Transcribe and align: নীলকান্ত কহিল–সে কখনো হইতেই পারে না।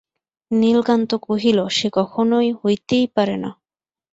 নীলকান্ত 0.51 1.11
কহিল–সে 1.21 1.87
কখনো 1.93 2.37
হইতেই 2.61 3.05
পারে 3.15 3.35
না। 3.37 3.49